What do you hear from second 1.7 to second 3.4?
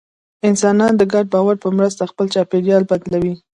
مرسته خپل چاپېریال بدلوي.